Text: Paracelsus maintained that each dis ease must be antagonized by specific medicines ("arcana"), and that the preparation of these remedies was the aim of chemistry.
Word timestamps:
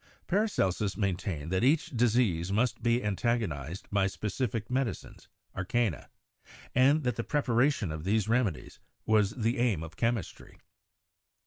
Paracelsus 0.25 0.97
maintained 0.97 1.51
that 1.51 1.63
each 1.63 1.91
dis 1.91 2.17
ease 2.17 2.51
must 2.51 2.81
be 2.81 3.03
antagonized 3.03 3.87
by 3.91 4.07
specific 4.07 4.67
medicines 4.67 5.27
("arcana"), 5.55 6.09
and 6.73 7.03
that 7.03 7.17
the 7.17 7.23
preparation 7.23 7.91
of 7.91 8.03
these 8.03 8.27
remedies 8.27 8.79
was 9.05 9.29
the 9.29 9.59
aim 9.59 9.83
of 9.83 9.95
chemistry. 9.97 10.57